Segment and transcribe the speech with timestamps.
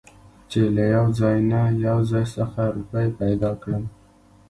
[0.49, 3.83] چې له يوه ځاى نه يو ځاى خڅه روپۍ پېدا کړم.